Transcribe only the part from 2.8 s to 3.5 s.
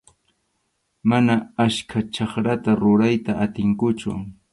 rurayta